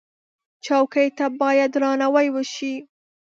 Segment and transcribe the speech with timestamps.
[0.65, 2.73] چوکۍ ته باید درناوی وشي.